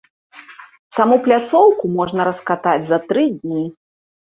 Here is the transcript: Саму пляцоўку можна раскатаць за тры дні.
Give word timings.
Саму 0.97 1.19
пляцоўку 1.29 1.95
можна 2.01 2.21
раскатаць 2.31 2.79
за 2.93 3.05
тры 3.09 3.23
дні. 3.41 3.63